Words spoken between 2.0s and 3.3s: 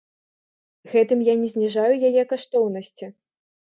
яе каштоўнасці.